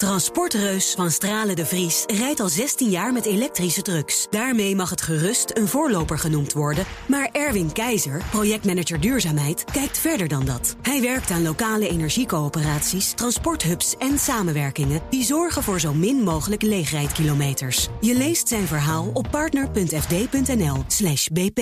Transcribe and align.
Transportreus 0.00 0.94
van 0.94 1.10
Stralen 1.10 1.56
de 1.56 1.66
Vries 1.66 2.04
rijdt 2.06 2.40
al 2.40 2.48
16 2.48 2.90
jaar 2.90 3.12
met 3.12 3.24
elektrische 3.24 3.82
trucks. 3.82 4.26
Daarmee 4.30 4.76
mag 4.76 4.90
het 4.90 5.02
gerust 5.02 5.50
een 5.56 5.68
voorloper 5.68 6.18
genoemd 6.18 6.52
worden. 6.52 6.84
Maar 7.06 7.28
Erwin 7.32 7.72
Keizer, 7.72 8.22
projectmanager 8.30 9.00
duurzaamheid, 9.00 9.64
kijkt 9.64 9.98
verder 9.98 10.28
dan 10.28 10.44
dat. 10.44 10.76
Hij 10.82 11.00
werkt 11.00 11.30
aan 11.30 11.42
lokale 11.42 11.88
energiecoöperaties, 11.88 13.12
transporthubs 13.12 13.96
en 13.96 14.18
samenwerkingen... 14.18 15.00
die 15.10 15.24
zorgen 15.24 15.62
voor 15.62 15.80
zo 15.80 15.94
min 15.94 16.22
mogelijk 16.22 16.62
leegrijdkilometers. 16.62 17.88
Je 18.00 18.16
leest 18.16 18.48
zijn 18.48 18.66
verhaal 18.66 19.10
op 19.12 19.26
partner.fd.nl 19.30 20.84
slash 20.86 21.26
bp. 21.26 21.60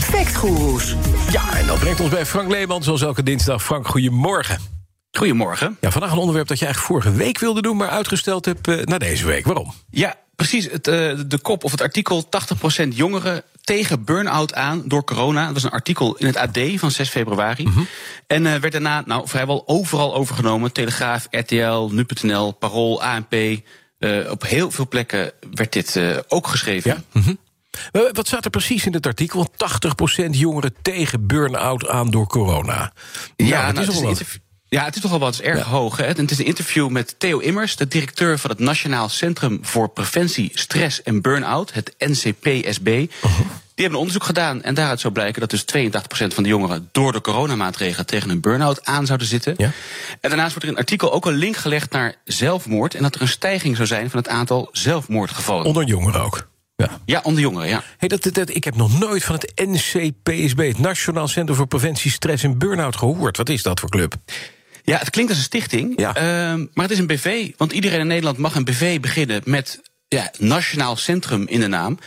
Factgoeroes. 0.00 0.94
Ja, 1.30 1.58
en 1.58 1.66
dat 1.66 1.78
brengt 1.78 2.00
ons 2.00 2.10
bij 2.10 2.26
Frank 2.26 2.50
Leeman, 2.50 2.82
zoals 2.82 3.02
elke 3.02 3.22
dinsdag. 3.22 3.62
Frank, 3.62 3.86
goedemorgen. 3.86 4.79
Goedemorgen. 5.12 5.76
Ja, 5.80 5.90
vandaag 5.90 6.12
een 6.12 6.18
onderwerp 6.18 6.48
dat 6.48 6.58
je 6.58 6.64
eigenlijk 6.64 6.92
vorige 6.92 7.18
week 7.18 7.38
wilde 7.38 7.62
doen... 7.62 7.76
maar 7.76 7.88
uitgesteld 7.88 8.44
hebt 8.44 8.68
uh, 8.68 8.82
naar 8.82 8.98
deze 8.98 9.26
week. 9.26 9.44
Waarom? 9.44 9.72
Ja, 9.90 10.16
precies. 10.36 10.64
Het, 10.64 10.88
uh, 10.88 11.18
de 11.26 11.38
kop 11.42 11.64
of 11.64 11.70
het 11.70 11.80
artikel 11.80 12.28
80% 12.84 12.88
jongeren 12.88 13.42
tegen 13.60 14.04
burn-out 14.04 14.54
aan 14.54 14.82
door 14.86 15.04
corona. 15.04 15.44
Dat 15.44 15.54
was 15.54 15.62
een 15.62 15.70
artikel 15.70 16.16
in 16.16 16.26
het 16.26 16.36
AD 16.36 16.58
van 16.74 16.90
6 16.90 17.08
februari. 17.08 17.64
Mm 17.64 17.72
-hmm. 17.72 17.86
En 18.26 18.44
uh, 18.44 18.54
werd 18.54 18.72
daarna 18.72 19.02
nou, 19.06 19.28
vrijwel 19.28 19.62
overal 19.66 20.14
overgenomen. 20.14 20.72
Telegraaf, 20.72 21.26
RTL, 21.30 21.88
Nu.nl, 21.90 22.52
Parool, 22.52 23.02
ANP. 23.02 23.34
op 24.30 24.46
heel 24.46 24.70
veel 24.70 24.88
plekken 24.88 25.32
werd 25.50 25.72
dit 25.72 26.00
ook 26.28 26.46
geschreven. 26.46 26.90
Ja? 26.90 27.02
Mm 27.12 27.22
-hmm. 27.22 27.38
Wat 28.12 28.26
staat 28.26 28.44
er 28.44 28.50
precies 28.50 28.86
in 28.86 28.92
het 28.92 29.06
artikel? 29.06 29.48
80% 30.26 30.30
jongeren 30.30 30.74
tegen 30.82 31.26
burn-out 31.26 31.88
aan 31.88 32.10
door 32.10 32.26
corona. 32.26 32.92
Ja, 33.36 33.60
nou, 33.60 33.74
dat 33.74 33.88
is 33.88 33.96
al 33.96 34.02
wat. 34.02 34.22
Ja, 34.70 34.84
het 34.84 34.94
is 34.94 35.00
toch 35.00 35.10
wel 35.10 35.20
wat 35.20 35.38
erg 35.38 35.58
ja. 35.58 35.64
hoog. 35.64 35.96
Hè? 35.96 36.04
En 36.04 36.16
het 36.16 36.30
is 36.30 36.38
een 36.38 36.44
interview 36.44 36.88
met 36.88 37.14
Theo 37.18 37.38
Immers, 37.38 37.76
de 37.76 37.88
directeur 37.88 38.38
van 38.38 38.50
het 38.50 38.58
Nationaal 38.58 39.08
Centrum 39.08 39.58
voor 39.62 39.88
Preventie, 39.88 40.50
Stress 40.54 41.02
en 41.02 41.20
Burn-out, 41.20 41.72
het 41.72 41.94
NCPSB. 41.98 42.84
Die 42.84 43.08
hebben 43.74 43.98
een 43.98 44.06
onderzoek 44.06 44.24
gedaan 44.24 44.62
en 44.62 44.74
daaruit 44.74 45.00
zou 45.00 45.12
blijken 45.12 45.40
dat 45.40 45.50
dus 45.50 45.64
82% 45.64 46.34
van 46.34 46.42
de 46.42 46.48
jongeren 46.48 46.88
door 46.92 47.12
de 47.12 47.20
coronamaatregelen 47.20 48.06
tegen 48.06 48.30
een 48.30 48.40
burn-out 48.40 48.84
aan 48.84 49.06
zouden 49.06 49.26
zitten. 49.26 49.54
Ja. 49.56 49.70
En 50.20 50.28
daarnaast 50.28 50.48
wordt 50.48 50.62
er 50.62 50.68
in 50.68 50.76
het 50.76 50.78
artikel 50.78 51.12
ook 51.12 51.26
een 51.26 51.34
link 51.34 51.56
gelegd 51.56 51.90
naar 51.92 52.14
zelfmoord 52.24 52.94
en 52.94 53.02
dat 53.02 53.14
er 53.14 53.20
een 53.20 53.28
stijging 53.28 53.76
zou 53.76 53.88
zijn 53.88 54.10
van 54.10 54.18
het 54.18 54.28
aantal 54.28 54.68
zelfmoordgevallen. 54.72 55.64
Onder 55.64 55.84
jongeren 55.84 56.22
ook. 56.22 56.48
Ja. 56.76 57.00
ja, 57.04 57.20
onder 57.22 57.42
jongeren, 57.42 57.68
ja. 57.68 57.82
Hey, 57.98 58.08
dat, 58.08 58.48
ik 58.48 58.64
heb 58.64 58.76
nog 58.76 58.98
nooit 58.98 59.24
van 59.24 59.34
het 59.34 59.52
NCPSB, 59.54 60.58
het 60.58 60.78
Nationaal 60.78 61.28
Centrum 61.28 61.56
voor 61.56 61.66
Preventie, 61.66 62.10
Stress 62.10 62.44
en 62.44 62.58
Burn-out, 62.58 62.96
gehoord. 62.96 63.36
Wat 63.36 63.48
is 63.48 63.62
dat 63.62 63.80
voor 63.80 63.88
club? 63.88 64.14
Ja, 64.82 64.98
het 64.98 65.10
klinkt 65.10 65.30
als 65.30 65.40
een 65.40 65.46
stichting, 65.46 66.00
ja. 66.00 66.08
uh, 66.08 66.64
maar 66.74 66.84
het 66.84 66.90
is 66.90 66.98
een 66.98 67.06
BV. 67.06 67.50
Want 67.56 67.72
iedereen 67.72 68.00
in 68.00 68.06
Nederland 68.06 68.38
mag 68.38 68.54
een 68.54 68.64
BV 68.64 69.00
beginnen 69.00 69.42
met 69.44 69.80
ja, 70.08 70.30
Nationaal 70.38 70.96
Centrum 70.96 71.46
in 71.48 71.60
de 71.60 71.66
naam. 71.66 71.98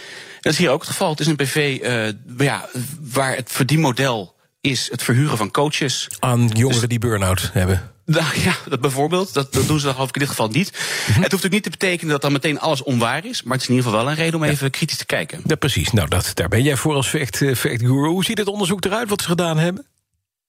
Dat 0.41 0.53
is 0.53 0.59
hier 0.59 0.69
ook 0.69 0.81
het 0.81 0.89
geval. 0.89 1.09
Het 1.09 1.19
is 1.19 1.27
een 1.27 1.35
BV 1.35 1.79
uh, 1.81 2.07
ja, 2.37 2.69
waar 3.01 3.35
het 3.35 3.51
verdienmodel 3.51 4.35
is 4.61 4.91
het 4.91 5.03
verhuren 5.03 5.37
van 5.37 5.51
coaches. 5.51 6.07
Aan 6.19 6.47
jongeren 6.47 6.79
dus, 6.79 6.89
die 6.89 6.99
burn-out 6.99 7.49
hebben. 7.53 7.91
Nou 8.05 8.25
ja, 8.45 8.55
dat 8.69 8.81
bijvoorbeeld. 8.81 9.33
Dat, 9.33 9.53
dat 9.53 9.67
doen 9.67 9.79
ze 9.79 9.85
dan 9.85 9.93
geloof 9.93 10.09
ik 10.09 10.15
in 10.15 10.21
dit 10.21 10.29
geval 10.29 10.47
niet. 10.47 10.71
Mm-hmm. 11.07 11.23
Het 11.23 11.31
hoeft 11.31 11.45
ook 11.45 11.51
niet 11.51 11.63
te 11.63 11.69
betekenen 11.69 12.11
dat 12.11 12.21
dan 12.21 12.31
meteen 12.31 12.59
alles 12.59 12.83
onwaar 12.83 13.25
is. 13.25 13.43
Maar 13.43 13.53
het 13.53 13.61
is 13.61 13.69
in 13.69 13.75
ieder 13.75 13.89
geval 13.89 14.05
wel 14.05 14.15
een 14.15 14.23
reden 14.23 14.39
om 14.39 14.45
ja. 14.45 14.51
even 14.51 14.71
kritisch 14.71 14.97
te 14.97 15.05
kijken. 15.05 15.41
Ja, 15.45 15.55
precies. 15.55 15.91
Nou, 15.91 16.07
dat, 16.07 16.31
daar 16.33 16.47
ben 16.47 16.63
jij 16.63 16.75
voor 16.75 16.95
als 16.95 17.07
fact, 17.07 17.37
fact 17.37 17.79
guru. 17.79 18.07
Hoe 18.07 18.25
ziet 18.25 18.37
het 18.37 18.47
onderzoek 18.47 18.85
eruit 18.85 19.09
wat 19.09 19.21
ze 19.21 19.27
gedaan 19.27 19.57
hebben? 19.57 19.85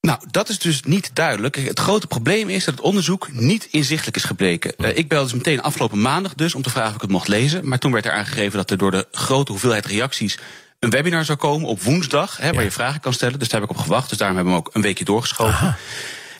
Nou, 0.05 0.19
dat 0.31 0.49
is 0.49 0.59
dus 0.59 0.83
niet 0.83 1.09
duidelijk. 1.13 1.55
Het 1.55 1.79
grote 1.79 2.07
probleem 2.07 2.49
is 2.49 2.65
dat 2.65 2.73
het 2.73 2.83
onderzoek 2.83 3.31
niet 3.31 3.67
inzichtelijk 3.71 4.17
is 4.17 4.23
gebleken. 4.23 4.73
Uh, 4.77 4.97
ik 4.97 5.07
belde 5.07 5.23
dus 5.23 5.33
meteen 5.33 5.61
afgelopen 5.61 6.01
maandag 6.01 6.33
dus 6.33 6.55
om 6.55 6.61
te 6.61 6.69
vragen 6.69 6.89
of 6.89 6.95
ik 6.95 7.01
het 7.01 7.11
mocht 7.11 7.27
lezen. 7.27 7.67
Maar 7.67 7.79
toen 7.79 7.91
werd 7.91 8.05
er 8.05 8.11
aangegeven 8.11 8.57
dat 8.57 8.71
er 8.71 8.77
door 8.77 8.91
de 8.91 9.07
grote 9.11 9.51
hoeveelheid 9.51 9.85
reacties 9.85 10.37
een 10.79 10.89
webinar 10.89 11.25
zou 11.25 11.37
komen 11.37 11.67
op 11.67 11.81
woensdag, 11.81 12.37
hè, 12.37 12.53
waar 12.53 12.63
je 12.63 12.71
vragen 12.71 13.01
kan 13.01 13.13
stellen. 13.13 13.39
Dus 13.39 13.49
daar 13.49 13.61
heb 13.61 13.69
ik 13.69 13.75
op 13.75 13.83
gewacht. 13.83 14.09
Dus 14.09 14.17
daarom 14.17 14.35
hebben 14.37 14.53
we 14.53 14.59
hem 14.59 14.67
ook 14.67 14.75
een 14.75 14.81
weekje 14.81 15.05
doorgeschoven. 15.05 15.53
Aha. 15.53 15.77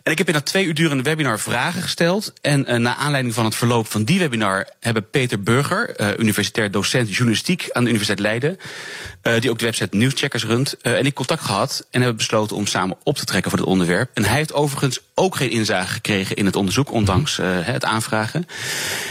En 0.06 0.12
ik 0.12 0.18
heb 0.18 0.28
in 0.28 0.34
dat 0.34 0.46
twee 0.46 0.66
uur 0.66 0.74
durende 0.74 1.04
webinar 1.04 1.40
vragen 1.40 1.82
gesteld. 1.82 2.34
En 2.42 2.72
uh, 2.72 2.76
naar 2.76 2.96
aanleiding 2.96 3.34
van 3.34 3.46
het 3.46 3.56
verloop 3.56 3.92
van 3.92 4.04
die 4.04 4.20
webinar 4.20 4.68
hebben 4.80 5.10
Peter 5.10 5.44
Burger, 5.44 6.02
uh, 6.02 6.08
universitair 6.18 6.72
docent 6.72 7.10
journalistiek 7.10 7.68
aan 7.72 7.84
de 7.84 7.90
Universiteit 7.90 8.20
Leiden, 8.20 8.58
uh, 9.24 9.40
die 9.40 9.50
ook 9.50 9.60
de 9.60 9.66
website 9.66 9.98
Nieuwscheckers 9.98 10.46
runt, 10.46 10.78
en 10.82 11.06
ik 11.06 11.14
contact 11.14 11.42
gehad 11.42 11.88
en 11.92 12.00
hebben 12.00 12.18
besloten 12.18 12.56
om 12.56 12.66
samen 12.66 12.98
op 13.04 13.18
te 13.18 13.26
trekken 13.26 13.50
voor 13.52 13.60
dit 13.60 13.70
onderwerp. 13.70 14.10
En 14.14 14.26
hij 14.26 14.36
heeft 14.36 14.54
overigens 14.54 15.00
ook 15.16 15.36
geen 15.36 15.50
inzage 15.50 15.94
gekregen 15.94 16.36
in 16.36 16.46
het 16.46 16.56
onderzoek, 16.56 16.92
ondanks 16.92 17.40
het 17.42 17.86
aanvragen. 17.86 18.48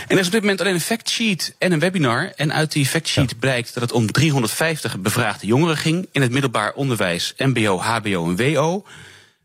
En 0.09 0.16
er 0.16 0.19
is 0.19 0.26
op 0.26 0.32
dit 0.32 0.41
moment 0.41 0.61
alleen 0.61 0.75
een 0.75 0.81
factsheet 0.81 1.55
en 1.59 1.72
een 1.72 1.78
webinar. 1.78 2.32
En 2.37 2.53
uit 2.53 2.72
die 2.72 2.87
factsheet 2.87 3.31
ja. 3.31 3.37
blijkt 3.41 3.75
dat 3.75 3.82
het 3.82 3.93
om 3.93 4.12
350 4.12 4.99
bevraagde 4.99 5.47
jongeren 5.47 5.76
ging 5.76 6.09
in 6.12 6.22
het 6.22 6.31
middelbaar 6.31 6.72
onderwijs, 6.72 7.34
MBO, 7.37 7.78
HBO 7.78 8.28
en 8.28 8.37
WO. 8.37 8.84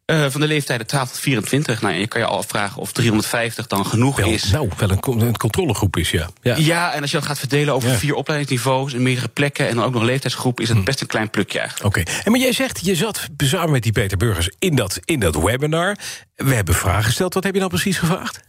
Uh, 0.10 0.26
van 0.30 0.42
de 0.42 0.48
leeftijden 0.48 0.88
12 0.88 1.10
tot 1.10 1.20
24. 1.20 1.82
Nou, 1.82 1.96
je 1.96 2.08
kan 2.08 2.22
je 2.22 2.28
al 2.28 2.38
afvragen 2.38 2.82
of 2.82 2.92
350 2.92 3.68
dan 3.68 3.86
genoeg 3.86 4.18
wel, 4.18 4.30
is. 4.30 4.52
Nou, 4.52 4.70
wel 4.78 4.90
een, 4.90 5.20
een 5.22 5.38
controlegroep 5.38 5.98
is, 5.98 6.12
ja. 6.12 6.30
ja. 6.42 6.56
ja. 6.58 6.94
en 6.94 7.02
als 7.02 7.12
je 7.12 7.18
dat 7.18 7.26
gaat 7.26 7.40
verdelen 7.40 7.74
over 7.74 7.90
ja. 7.90 7.96
vier 7.96 8.14
opleidingsniveaus... 8.14 8.94
in 8.94 9.02
meerdere 9.02 9.28
plekken 9.28 9.68
en 9.68 9.76
dan 9.76 9.86
ook 9.86 9.94
nog 9.94 10.04
leeftijdsgroepen... 10.04 10.64
is 10.64 10.70
het 10.70 10.84
best 10.84 11.02
een 11.02 11.08
klein 11.08 11.30
plukje 11.30 11.60
eigenlijk. 11.60 11.96
Oké, 11.96 12.00
okay. 12.00 12.24
en 12.24 12.32
maar 12.32 12.40
jij 12.40 12.54
zegt, 12.54 12.86
je 12.86 12.96
zat 12.96 13.28
samen 13.38 13.72
met 13.72 13.84
die 13.84 13.92
Peter 13.92 14.18
Burgers 14.18 14.50
in 14.60 14.76
dat, 14.76 15.00
in 15.06 15.20
dat 15.20 15.36
webinar. 15.36 15.98
We 16.36 16.54
hebben 16.54 16.76
vragen 16.76 17.04
gesteld. 17.04 17.34
Wat 17.34 17.44
heb 17.44 17.54
je 17.54 17.60
nou 17.60 17.72
precies 17.72 17.98
gevraagd? 17.98 18.49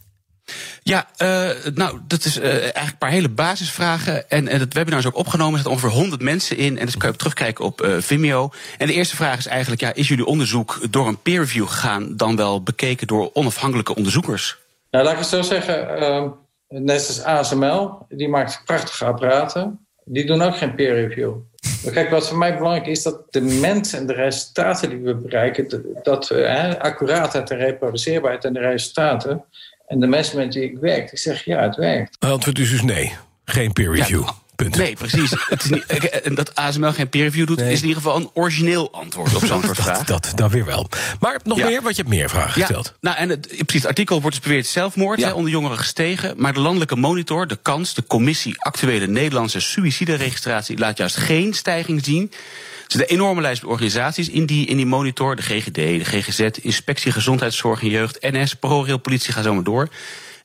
Ja, 0.83 1.07
uh, 1.17 1.49
nou, 1.73 1.99
dat 2.07 2.25
is 2.25 2.37
uh, 2.37 2.45
eigenlijk 2.45 2.87
een 2.87 2.97
paar 2.97 3.09
hele 3.09 3.29
basisvragen. 3.29 4.29
En, 4.29 4.47
en 4.47 4.59
het 4.59 4.73
webinar 4.73 4.99
is 4.99 5.07
ook 5.07 5.15
opgenomen. 5.17 5.53
Er 5.53 5.59
zitten 5.59 5.73
ongeveer 5.73 5.99
100 5.99 6.21
mensen 6.21 6.57
in. 6.57 6.77
En 6.77 6.85
dat 6.85 6.97
kan 6.97 7.07
je 7.07 7.13
ook 7.13 7.19
terugkijken 7.19 7.65
op 7.65 7.81
uh, 7.81 7.97
Vimeo. 7.99 8.49
En 8.77 8.87
de 8.87 8.93
eerste 8.93 9.15
vraag 9.15 9.37
is 9.37 9.47
eigenlijk: 9.47 9.81
ja, 9.81 9.93
is 9.93 10.07
jullie 10.07 10.25
onderzoek 10.25 10.79
door 10.89 11.07
een 11.07 11.21
peer 11.21 11.39
review 11.39 11.67
gegaan, 11.67 12.17
dan 12.17 12.35
wel 12.35 12.63
bekeken 12.63 13.07
door 13.07 13.29
onafhankelijke 13.33 13.95
onderzoekers? 13.95 14.57
Nou, 14.91 15.03
laat 15.03 15.13
ik 15.13 15.19
het 15.19 15.27
zo 15.27 15.41
zeggen. 15.41 16.01
Uh, 16.01 16.27
net 16.67 17.07
als 17.07 17.23
ASML, 17.23 18.05
die 18.09 18.29
maakt 18.29 18.61
prachtige 18.65 19.05
apparaten. 19.05 19.85
Die 20.05 20.25
doen 20.25 20.41
ook 20.41 20.57
geen 20.57 20.75
peer 20.75 20.93
review. 20.93 21.33
Maar 21.83 21.93
kijk, 21.93 22.09
wat 22.09 22.27
voor 22.27 22.37
mij 22.37 22.57
belangrijk 22.57 22.87
is, 22.87 23.03
dat 23.03 23.21
de 23.29 23.41
mensen 23.41 23.99
en 23.99 24.07
de 24.07 24.13
resultaten 24.13 24.89
die 24.89 24.99
we 24.99 25.15
bereiken, 25.15 25.85
dat 26.03 26.29
uh, 26.29 26.75
accuraatheid 26.75 27.49
en 27.49 27.57
reproduceerbaarheid 27.57 28.45
en 28.45 28.53
de 28.53 28.59
resultaten 28.59 29.43
en 29.91 29.99
de 29.99 30.07
mensen 30.07 30.37
met 30.37 30.53
wie 30.53 30.63
ik 30.63 30.77
werk, 30.77 31.09
die 31.09 31.19
zeggen 31.19 31.51
ja, 31.51 31.61
het 31.61 31.75
werkt. 31.75 32.15
Het 32.19 32.29
antwoord 32.29 32.59
is 32.59 32.69
dus 32.69 32.81
nee. 32.81 33.13
Geen 33.45 33.73
peer 33.73 33.95
review. 33.95 34.23
Ja, 34.23 34.33
Punt. 34.61 34.75
Nee, 34.75 34.95
precies. 34.95 35.31
het 35.49 35.63
is 35.63 35.69
niet, 35.69 36.35
dat 36.35 36.55
ASML 36.55 36.93
geen 36.93 37.09
peer 37.09 37.23
review 37.23 37.47
doet, 37.47 37.57
nee. 37.57 37.71
is 37.71 37.81
in 37.81 37.87
ieder 37.87 38.01
geval 38.01 38.17
een 38.17 38.29
origineel 38.33 38.91
antwoord 38.91 39.35
op 39.35 39.45
zo'n 39.45 39.61
soort 39.63 39.77
vraag. 39.77 40.05
Dat, 40.05 40.31
dat 40.35 40.51
weer 40.51 40.65
wel. 40.65 40.89
Maar 41.19 41.39
nog 41.43 41.57
ja. 41.57 41.65
meer, 41.65 41.81
want 41.81 41.95
je 41.95 42.01
hebt 42.01 42.15
meer 42.15 42.29
vragen 42.29 42.59
ja, 42.59 42.65
gesteld. 42.65 42.93
Nou, 43.01 43.17
en 43.17 43.29
het, 43.29 43.47
precies, 43.47 43.73
het 43.73 43.85
artikel 43.85 44.21
wordt 44.21 44.35
dus 44.35 44.45
beweerd 44.45 44.67
zelfmoord 44.67 45.19
ja. 45.19 45.27
hè, 45.27 45.33
onder 45.33 45.51
jongeren 45.51 45.77
gestegen. 45.77 46.33
Maar 46.37 46.53
de 46.53 46.59
landelijke 46.59 46.95
monitor, 46.95 47.47
de 47.47 47.59
KANS, 47.61 47.93
de 47.93 48.03
Commissie 48.07 48.55
Actuele 48.57 49.07
Nederlandse 49.07 49.59
Suïcideregistratie, 49.59 50.77
laat 50.77 50.97
juist 50.97 51.15
geen 51.15 51.53
stijging 51.53 52.05
zien. 52.05 52.31
Er 52.31 52.97
zit 52.97 53.01
een 53.01 53.15
enorme 53.15 53.41
lijst 53.41 53.63
organisaties 53.63 54.29
in 54.29 54.45
die, 54.45 54.65
in 54.65 54.77
die 54.77 54.85
monitor. 54.85 55.35
De 55.35 55.41
GGD, 55.41 55.73
de 55.73 56.05
GGZ, 56.05 56.39
Inspectie 56.61 57.11
Gezondheidszorg 57.11 57.81
en 57.81 57.89
Jeugd, 57.89 58.21
NS, 58.21 58.55
ProRail, 58.55 58.97
Politie, 58.97 59.33
ga 59.33 59.41
zo 59.41 59.53
maar 59.53 59.63
door. 59.63 59.89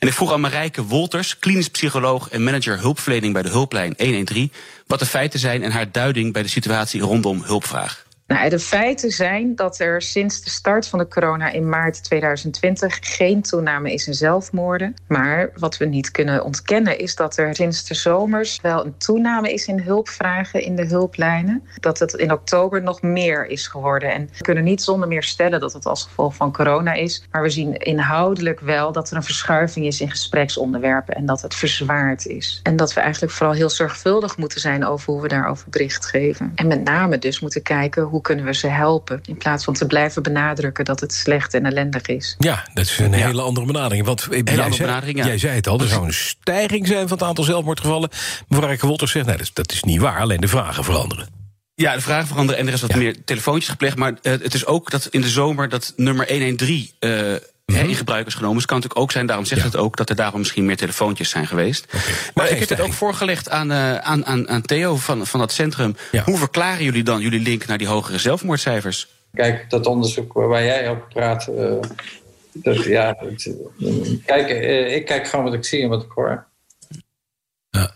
En 0.06 0.12
ik 0.12 0.18
vroeg 0.18 0.32
aan 0.32 0.40
Marijke 0.40 0.84
Wolters, 0.84 1.38
klinisch 1.38 1.68
psycholoog 1.68 2.28
en 2.28 2.44
manager 2.44 2.78
hulpverlening 2.78 3.32
bij 3.32 3.42
de 3.42 3.48
hulplijn 3.48 3.94
113, 3.98 4.52
wat 4.86 4.98
de 4.98 5.06
feiten 5.06 5.38
zijn 5.38 5.62
en 5.62 5.70
haar 5.70 5.92
duiding 5.92 6.32
bij 6.32 6.42
de 6.42 6.48
situatie 6.48 7.00
rondom 7.00 7.42
hulpvraag. 7.42 8.05
Nou, 8.26 8.48
de 8.48 8.58
feiten 8.58 9.10
zijn 9.10 9.54
dat 9.54 9.78
er 9.78 10.02
sinds 10.02 10.42
de 10.42 10.50
start 10.50 10.88
van 10.88 10.98
de 10.98 11.08
corona 11.08 11.50
in 11.50 11.68
maart 11.68 12.04
2020 12.04 12.98
geen 13.00 13.42
toename 13.42 13.92
is 13.92 14.06
in 14.06 14.14
zelfmoorden. 14.14 14.94
Maar 15.08 15.50
wat 15.56 15.76
we 15.76 15.84
niet 15.84 16.10
kunnen 16.10 16.44
ontkennen 16.44 16.98
is 16.98 17.14
dat 17.14 17.36
er 17.36 17.54
sinds 17.54 17.84
de 17.84 17.94
zomers 17.94 18.60
wel 18.60 18.84
een 18.84 18.96
toename 18.98 19.52
is 19.52 19.66
in 19.66 19.80
hulpvragen 19.80 20.62
in 20.62 20.76
de 20.76 20.86
hulplijnen. 20.86 21.62
Dat 21.80 21.98
het 21.98 22.12
in 22.12 22.32
oktober 22.32 22.82
nog 22.82 23.02
meer 23.02 23.46
is 23.46 23.66
geworden. 23.66 24.12
En 24.12 24.28
we 24.38 24.42
kunnen 24.42 24.64
niet 24.64 24.82
zonder 24.82 25.08
meer 25.08 25.22
stellen 25.22 25.60
dat 25.60 25.72
het 25.72 25.86
als 25.86 26.02
gevolg 26.02 26.34
van 26.34 26.52
corona 26.52 26.92
is. 26.92 27.26
Maar 27.30 27.42
we 27.42 27.50
zien 27.50 27.76
inhoudelijk 27.76 28.60
wel 28.60 28.92
dat 28.92 29.10
er 29.10 29.16
een 29.16 29.22
verschuiving 29.22 29.86
is 29.86 30.00
in 30.00 30.10
gespreksonderwerpen 30.10 31.14
en 31.14 31.26
dat 31.26 31.42
het 31.42 31.54
verzwaard 31.54 32.26
is. 32.26 32.60
En 32.62 32.76
dat 32.76 32.92
we 32.92 33.00
eigenlijk 33.00 33.32
vooral 33.32 33.54
heel 33.54 33.70
zorgvuldig 33.70 34.36
moeten 34.36 34.60
zijn 34.60 34.84
over 34.84 35.12
hoe 35.12 35.22
we 35.22 35.28
daarover 35.28 35.70
bericht 35.70 36.06
geven. 36.06 36.52
En 36.54 36.66
met 36.66 36.84
name 36.84 37.18
dus 37.18 37.40
moeten 37.40 37.62
kijken 37.62 38.14
hoe 38.16 38.24
kunnen 38.24 38.44
we 38.44 38.54
ze 38.54 38.66
helpen? 38.66 39.20
In 39.26 39.36
plaats 39.36 39.64
van 39.64 39.74
te 39.74 39.86
blijven 39.86 40.22
benadrukken 40.22 40.84
dat 40.84 41.00
het 41.00 41.12
slecht 41.12 41.54
en 41.54 41.66
ellendig 41.66 42.06
is. 42.06 42.34
Ja, 42.38 42.66
dat 42.74 42.84
is 42.84 42.98
een 42.98 43.10
ja. 43.10 43.26
hele 43.26 43.42
andere 43.42 43.66
benadering. 43.66 44.06
Want 44.06 44.24
hele 44.30 44.42
jij, 44.44 44.54
andere 44.54 44.74
zei, 44.74 44.88
benadering, 44.88 45.18
ja. 45.18 45.26
jij 45.26 45.38
zei 45.38 45.54
het 45.54 45.66
al, 45.66 45.80
er 45.80 45.88
zou 45.88 46.06
een 46.06 46.14
stijging 46.14 46.86
zijn 46.86 47.08
van 47.08 47.18
het 47.18 47.26
aantal 47.26 47.44
zelfmoordgevallen. 47.44 48.08
Mevrouw 48.48 48.68
Rijke 48.68 48.86
Wolters 48.86 49.10
zegt, 49.10 49.26
nee, 49.26 49.36
dat 49.36 49.46
is, 49.46 49.52
dat 49.52 49.72
is 49.72 49.82
niet 49.82 50.00
waar. 50.00 50.20
Alleen 50.20 50.40
de 50.40 50.48
vragen 50.48 50.84
veranderen. 50.84 51.28
Ja, 51.74 51.94
de 51.94 52.00
vragen 52.00 52.26
veranderen 52.26 52.60
en 52.60 52.66
er 52.66 52.72
is 52.72 52.80
wat 52.80 52.90
ja. 52.90 52.96
meer 52.96 53.24
telefoontjes 53.24 53.70
gepleegd. 53.70 53.96
Maar 53.96 54.12
uh, 54.12 54.18
het 54.22 54.54
is 54.54 54.66
ook 54.66 54.90
dat 54.90 55.06
in 55.10 55.20
de 55.20 55.28
zomer 55.28 55.68
dat 55.68 55.92
nummer 55.96 56.28
113 56.28 56.90
uh, 57.00 57.34
in 57.66 57.94
gebruik 57.94 58.26
is 58.26 58.34
genomen. 58.34 58.54
Dus 58.54 58.62
het 58.62 58.70
kan 58.70 58.80
natuurlijk 58.80 59.04
ook 59.04 59.12
zijn, 59.12 59.26
daarom 59.26 59.44
zegt 59.44 59.62
het 59.62 59.76
ook, 59.76 59.96
dat 59.96 60.08
er 60.08 60.16
daarom 60.16 60.38
misschien 60.38 60.64
meer 60.64 60.76
telefoontjes 60.76 61.30
zijn 61.30 61.46
geweest. 61.46 61.92
Maar 62.34 62.50
ik 62.50 62.58
heb 62.58 62.68
het 62.68 62.80
ook 62.80 62.92
voorgelegd 62.92 63.50
aan, 63.50 63.72
aan, 63.72 64.26
aan, 64.26 64.48
aan 64.48 64.62
Theo 64.62 64.96
van, 64.96 65.26
van 65.26 65.40
dat 65.40 65.52
centrum. 65.52 65.96
Hoe 66.24 66.36
verklaren 66.38 66.84
jullie 66.84 67.02
dan 67.02 67.20
jullie 67.20 67.40
link 67.40 67.66
naar 67.66 67.78
die 67.78 67.86
hogere 67.86 68.18
zelfmoordcijfers? 68.18 69.08
Kijk, 69.34 69.70
dat 69.70 69.86
onderzoek 69.86 70.32
waar 70.32 70.64
jij 70.64 70.90
over 70.90 71.02
praat. 71.08 71.50
dat, 72.52 72.84
ja, 72.84 73.16
kijk, 74.24 74.48
ik 74.90 75.06
kijk 75.06 75.28
gewoon 75.28 75.44
wat 75.44 75.54
ik 75.54 75.64
zie 75.64 75.82
en 75.82 75.88
wat 75.88 76.02
ik 76.02 76.10
hoor. 76.10 76.46
Ja. 77.70 77.94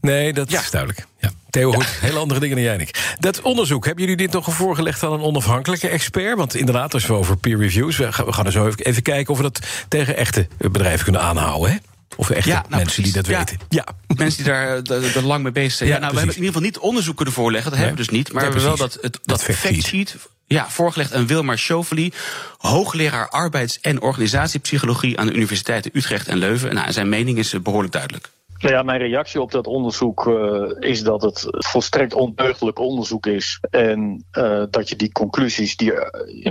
Nee, 0.00 0.32
dat 0.32 0.52
is 0.52 0.70
duidelijk. 0.70 1.06
Ja. 1.52 1.60
Theo 1.60 1.72
Hoed, 1.72 1.86
hele 2.00 2.18
andere 2.18 2.40
dingen 2.40 2.56
dan 2.56 2.64
jij, 2.64 2.76
Nick. 2.76 3.16
Dat 3.18 3.40
onderzoek, 3.40 3.84
hebben 3.84 4.02
jullie 4.02 4.18
dit 4.18 4.32
nog 4.32 4.54
voorgelegd 4.54 5.02
aan 5.02 5.12
een 5.12 5.20
onafhankelijke 5.20 5.88
expert? 5.88 6.36
Want 6.36 6.54
inderdaad, 6.54 6.94
als 6.94 7.06
we 7.06 7.12
over 7.12 7.36
peer 7.36 7.58
reviews... 7.58 7.96
we 7.96 8.12
gaan 8.12 8.46
er 8.46 8.52
zo 8.52 8.72
even, 8.76 9.02
kijken 9.02 9.32
of 9.32 9.36
we 9.36 9.42
dat 9.42 9.60
tegen 9.88 10.16
echte 10.16 10.48
bedrijven 10.58 11.04
kunnen 11.04 11.22
aanhouden, 11.22 11.70
hè? 11.70 11.76
Of 12.16 12.30
echte 12.30 12.50
ja, 12.50 12.64
nou, 12.68 12.82
mensen 12.82 13.02
die 13.02 13.12
dat 13.12 13.26
weten. 13.26 13.58
Ja, 13.68 13.86
mensen 14.16 14.44
die 14.44 14.52
daar, 14.52 14.84
daar, 14.84 15.22
lang 15.22 15.42
mee 15.42 15.52
bezig 15.52 15.72
zijn. 15.72 15.88
Ja, 15.88 15.98
nou, 15.98 16.12
we 16.12 16.18
hebben 16.18 16.36
in 16.36 16.42
ieder 16.42 16.54
geval 16.54 16.70
niet 16.70 16.78
onderzoek 16.78 17.16
kunnen 17.16 17.34
voorleggen. 17.34 17.70
Dat 17.70 17.78
hebben 17.78 17.96
we 17.96 18.02
dus 18.04 18.12
niet. 18.12 18.32
Maar 18.32 18.42
we 18.42 18.48
hebben 18.48 18.66
wel 18.66 18.76
dat, 18.76 18.92
het, 18.92 19.02
dat, 19.02 19.20
dat 19.24 19.42
factsheet 19.42 20.16
ja, 20.46 20.70
voorgelegd 20.70 21.14
aan 21.14 21.26
Wilmar 21.26 21.58
Schofeli, 21.58 22.12
hoogleraar 22.58 23.28
arbeids- 23.28 23.80
en 23.80 24.00
organisatiepsychologie 24.00 25.18
aan 25.18 25.26
de 25.26 25.32
universiteiten 25.32 25.90
Utrecht 25.94 26.28
en 26.28 26.38
Leuven. 26.38 26.74
Nou, 26.74 26.92
zijn 26.92 27.08
mening 27.08 27.38
is 27.38 27.62
behoorlijk 27.62 27.92
duidelijk. 27.92 28.30
Nou 28.62 28.74
ja, 28.74 28.82
mijn 28.82 28.98
reactie 28.98 29.40
op 29.40 29.50
dat 29.50 29.66
onderzoek 29.66 30.26
uh, 30.26 30.70
is 30.78 31.02
dat 31.02 31.22
het 31.22 31.46
volstrekt 31.48 32.14
ondeugdelijk 32.14 32.78
onderzoek 32.78 33.26
is. 33.26 33.58
En 33.70 34.24
uh, 34.32 34.62
dat 34.70 34.88
je 34.88 34.96
die 34.96 35.12
conclusies 35.12 35.76
die 35.76 35.92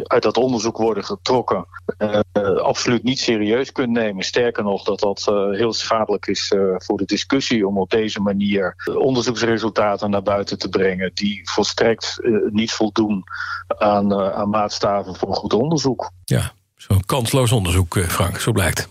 uit 0.04 0.24
dat 0.24 0.38
onderzoek 0.38 0.78
worden 0.78 1.04
getrokken, 1.04 1.66
absoluut 2.62 3.04
niet 3.04 3.20
serieus 3.20 3.72
kunt 3.72 3.90
nemen. 3.90 4.24
Sterker 4.24 4.64
nog, 4.64 4.84
dat 4.84 5.00
dat 5.00 5.26
heel 5.52 5.74
schadelijk 5.74 6.28
is 6.28 6.54
voor 6.78 6.98
de 6.98 7.06
discussie 7.06 7.68
om 7.68 7.78
op 7.78 7.90
deze 7.90 8.20
manier 8.20 8.76
onderzoeksresultaten 8.98 10.10
naar 10.10 10.24
buiten 10.24 10.58
te 10.58 10.70
brengen 10.70 11.12
die 11.14 11.50
volstrekt 11.50 12.20
niet 12.50 12.72
voldoen 12.72 13.24
aan, 13.68 14.14
aan 14.14 14.50
maatstaven 14.50 15.16
voor 15.16 15.36
goed 15.36 15.54
onderzoek. 15.54 16.12
Ja, 16.26 16.52
zo'n 16.76 17.06
kansloos 17.06 17.52
onderzoek, 17.52 18.00
Frank, 18.00 18.40
zo 18.40 18.52
blijkt. 18.52 18.90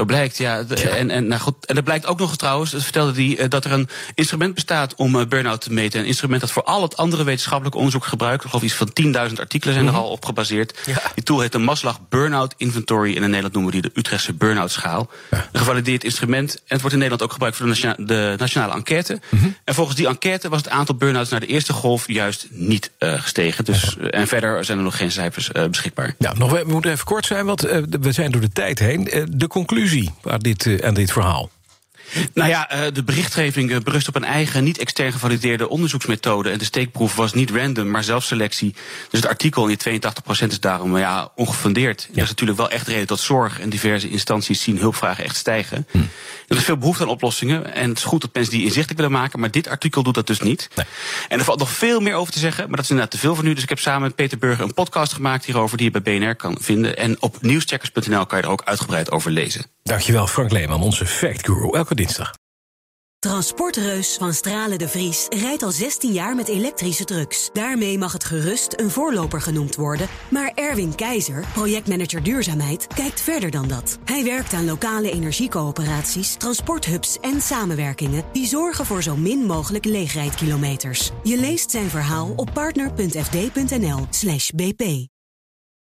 Zo 0.00 0.06
blijkt, 0.06 0.38
ja. 0.38 0.64
En, 0.96 1.10
en, 1.10 1.26
nou 1.26 1.40
goed, 1.40 1.66
en 1.66 1.74
dat 1.74 1.84
blijkt 1.84 2.06
ook 2.06 2.18
nog 2.18 2.36
trouwens, 2.36 2.70
dat 2.70 2.82
vertelde 2.82 3.24
hij, 3.24 3.38
eh, 3.38 3.48
dat 3.48 3.64
er 3.64 3.72
een 3.72 3.88
instrument 4.14 4.54
bestaat 4.54 4.94
om 4.94 5.14
uh, 5.14 5.26
burn-out 5.26 5.60
te 5.60 5.72
meten. 5.72 6.00
Een 6.00 6.06
instrument 6.06 6.40
dat 6.40 6.50
voor 6.50 6.62
al 6.62 6.82
het 6.82 6.96
andere 6.96 7.24
wetenschappelijk 7.24 7.76
onderzoek 7.76 8.04
gebruikt. 8.04 8.44
Ik 8.44 8.50
geloof 8.50 8.64
iets 8.64 8.74
van 8.74 8.90
10.000 9.30 9.38
artikelen 9.38 9.74
zijn 9.74 9.86
er 9.86 9.92
mhm. 9.92 10.02
al 10.02 10.10
op 10.10 10.24
gebaseerd. 10.24 10.78
Die 11.14 11.24
tool 11.24 11.40
heet 11.40 11.52
de 11.52 11.58
Maslach 11.58 11.98
Burnout 12.08 12.54
Inventory. 12.56 13.10
En 13.10 13.22
in 13.22 13.28
Nederland 13.28 13.54
noemen 13.54 13.72
we 13.72 13.80
die 13.80 13.90
de 13.90 13.98
Utrechtse 13.98 14.32
burn-out 14.32 14.70
schaal. 14.70 15.10
Een 15.30 15.40
gevalideerd 15.52 16.04
instrument. 16.04 16.54
En 16.54 16.62
het 16.66 16.80
wordt 16.80 16.92
in 16.92 17.02
Nederland 17.02 17.22
ook 17.22 17.32
gebruikt 17.32 17.56
voor 17.56 17.66
de, 17.66 17.94
de 17.96 18.34
nationale 18.38 18.72
enquête. 18.72 19.20
Mhm. 19.28 19.48
En 19.64 19.74
volgens 19.74 19.96
die 19.96 20.06
enquête 20.06 20.48
was 20.48 20.58
het 20.58 20.68
aantal 20.68 20.94
burn-outs 20.94 21.30
naar 21.30 21.40
de 21.40 21.46
eerste 21.46 21.72
golf 21.72 22.06
juist 22.06 22.46
niet 22.50 22.90
uh, 22.98 23.20
gestegen. 23.20 23.64
Dus, 23.64 23.96
en 24.10 24.26
verder 24.26 24.64
zijn 24.64 24.78
er 24.78 24.84
nog 24.84 24.96
geen 24.96 25.12
cijfers 25.12 25.50
beschikbaar. 25.70 26.14
Ja, 26.18 26.32
nog, 26.32 26.50
we 26.50 26.64
moeten 26.66 26.90
even 26.90 27.04
kort 27.04 27.26
zijn, 27.26 27.46
want 27.46 27.60
we 28.00 28.12
zijn 28.12 28.30
door 28.30 28.40
de 28.40 28.52
tijd 28.52 28.78
heen. 28.78 29.28
de 29.28 29.46
conclusie 29.46 29.89
aan 30.22 30.38
dit, 30.38 30.64
uh, 30.64 30.86
aan 30.86 30.94
dit 30.94 31.12
verhaal? 31.12 31.50
Nou 32.34 32.48
ja, 32.48 32.70
eh, 32.70 32.92
de 32.92 33.04
berichtgeving 33.04 33.70
eh, 33.70 33.78
berust 33.78 34.08
op 34.08 34.16
een 34.16 34.24
eigen, 34.24 34.64
niet 34.64 34.78
extern 34.78 35.12
gevalideerde 35.12 35.68
onderzoeksmethode. 35.68 36.50
En 36.50 36.58
de 36.58 36.64
steekproef 36.64 37.14
was 37.14 37.32
niet 37.32 37.50
random, 37.50 37.90
maar 37.90 38.04
zelfselectie. 38.04 38.74
Dus 39.10 39.20
het 39.20 39.28
artikel 39.28 39.62
in 39.66 39.68
die 39.68 40.00
82% 40.00 40.50
is 40.50 40.60
daarom 40.60 40.98
ja, 40.98 41.32
ongefundeerd. 41.34 42.00
Ja. 42.00 42.14
Dat 42.14 42.22
is 42.22 42.28
natuurlijk 42.28 42.58
wel 42.58 42.70
echt 42.70 42.86
reden 42.86 43.06
tot 43.06 43.20
zorg. 43.20 43.60
En 43.60 43.68
diverse 43.68 44.10
instanties 44.10 44.62
zien 44.62 44.78
hulpvragen 44.78 45.24
echt 45.24 45.36
stijgen. 45.36 45.86
Hm. 45.90 45.98
Er 46.48 46.56
is 46.56 46.64
veel 46.64 46.76
behoefte 46.76 47.02
aan 47.02 47.08
oplossingen. 47.08 47.74
En 47.74 47.88
het 47.88 47.98
is 47.98 48.04
goed 48.04 48.20
dat 48.20 48.34
mensen 48.34 48.52
die 48.52 48.62
inzichtelijk 48.62 49.00
willen 49.00 49.18
maken. 49.18 49.40
Maar 49.40 49.50
dit 49.50 49.68
artikel 49.68 50.02
doet 50.02 50.14
dat 50.14 50.26
dus 50.26 50.40
niet. 50.40 50.68
Nee. 50.74 50.86
En 51.28 51.38
er 51.38 51.44
valt 51.44 51.58
nog 51.58 51.70
veel 51.70 52.00
meer 52.00 52.14
over 52.14 52.32
te 52.32 52.38
zeggen. 52.38 52.66
Maar 52.66 52.76
dat 52.76 52.84
is 52.84 52.90
inderdaad 52.90 53.14
te 53.14 53.20
veel 53.20 53.34
voor 53.34 53.44
nu. 53.44 53.54
Dus 53.54 53.62
ik 53.62 53.68
heb 53.68 53.78
samen 53.78 54.02
met 54.02 54.14
Peter 54.14 54.38
Burger 54.38 54.64
een 54.64 54.74
podcast 54.74 55.12
gemaakt 55.12 55.44
hierover. 55.44 55.76
Die 55.76 55.90
je 55.92 56.00
bij 56.00 56.18
BNR 56.18 56.34
kan 56.34 56.58
vinden. 56.60 56.96
En 56.96 57.22
op 57.22 57.42
nieuwscheckers.nl 57.42 58.26
kan 58.26 58.38
je 58.38 58.44
er 58.44 58.50
ook 58.50 58.62
uitgebreid 58.64 59.10
over 59.10 59.30
lezen. 59.30 59.64
Dankjewel 59.90 60.26
Frank 60.26 60.52
Leeman, 60.52 60.82
onze 60.82 61.06
fact 61.06 61.46
guru. 61.46 61.70
Elke 61.70 61.94
dinsdag. 61.94 62.32
Transportreus 63.18 64.16
van 64.16 64.32
Stralen 64.34 64.78
de 64.78 64.88
Vries 64.88 65.26
rijdt 65.28 65.62
al 65.62 65.70
16 65.70 66.12
jaar 66.12 66.34
met 66.34 66.48
elektrische 66.48 67.04
trucks. 67.04 67.50
Daarmee 67.52 67.98
mag 67.98 68.12
het 68.12 68.24
gerust 68.24 68.80
een 68.80 68.90
voorloper 68.90 69.40
genoemd 69.40 69.76
worden. 69.76 70.08
Maar 70.28 70.52
Erwin 70.54 70.94
Keizer, 70.94 71.44
projectmanager 71.52 72.22
duurzaamheid, 72.22 72.86
kijkt 72.86 73.20
verder 73.20 73.50
dan 73.50 73.68
dat. 73.68 73.98
Hij 74.04 74.24
werkt 74.24 74.52
aan 74.52 74.64
lokale 74.64 75.10
energiecoöperaties, 75.10 76.34
transporthubs 76.34 77.18
en 77.20 77.40
samenwerkingen... 77.40 78.24
die 78.32 78.46
zorgen 78.46 78.86
voor 78.86 79.02
zo 79.02 79.16
min 79.16 79.38
mogelijk 79.38 79.84
leegrijdkilometers. 79.84 81.10
Je 81.22 81.36
leest 81.36 81.70
zijn 81.70 81.90
verhaal 81.90 82.32
op 82.36 82.50
partner.fd.nl 82.52 84.06
bp. 84.54 85.08